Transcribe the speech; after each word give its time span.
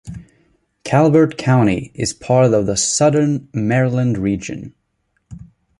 Calvert 0.83 1.37
County 1.37 1.91
is 1.93 2.11
part 2.11 2.55
of 2.55 2.65
the 2.65 2.75
Southern 2.75 3.47
Maryland 3.53 4.17
region. 4.17 4.73